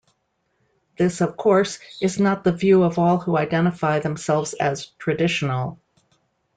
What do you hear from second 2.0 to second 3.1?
is not the view of